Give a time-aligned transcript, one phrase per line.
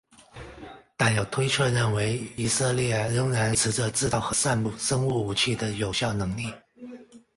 [0.97, 6.51] 但有推测认为以色列仍然维持着制造和散布生物武器的有效能力。